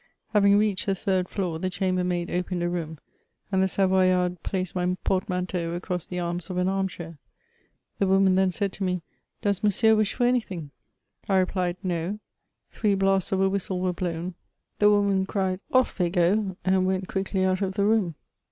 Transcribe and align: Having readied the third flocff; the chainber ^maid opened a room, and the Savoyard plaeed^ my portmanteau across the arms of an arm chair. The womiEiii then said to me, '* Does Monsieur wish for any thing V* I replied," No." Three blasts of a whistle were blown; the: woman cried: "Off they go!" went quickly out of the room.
Having 0.33 0.57
readied 0.57 0.79
the 0.87 0.95
third 0.95 1.27
flocff; 1.27 1.61
the 1.61 1.69
chainber 1.69 2.01
^maid 2.03 2.31
opened 2.33 2.63
a 2.63 2.69
room, 2.69 2.97
and 3.51 3.61
the 3.61 3.67
Savoyard 3.67 4.41
plaeed^ 4.41 4.73
my 4.73 4.97
portmanteau 5.03 5.75
across 5.75 6.07
the 6.07 6.19
arms 6.19 6.49
of 6.49 6.57
an 6.57 6.67
arm 6.67 6.87
chair. 6.87 7.19
The 7.99 8.07
womiEiii 8.07 8.35
then 8.35 8.51
said 8.51 8.73
to 8.73 8.83
me, 8.83 9.03
'* 9.21 9.41
Does 9.43 9.61
Monsieur 9.61 9.93
wish 9.93 10.15
for 10.15 10.23
any 10.23 10.39
thing 10.41 10.71
V* 11.27 11.33
I 11.33 11.37
replied," 11.37 11.77
No." 11.83 12.19
Three 12.71 12.95
blasts 12.95 13.31
of 13.31 13.41
a 13.41 13.47
whistle 13.49 13.79
were 13.79 13.93
blown; 13.93 14.33
the: 14.79 14.89
woman 14.89 15.27
cried: 15.27 15.59
"Off 15.71 15.95
they 15.95 16.09
go!" 16.09 16.57
went 16.65 17.07
quickly 17.07 17.43
out 17.43 17.61
of 17.61 17.73
the 17.75 17.85
room. 17.85 18.15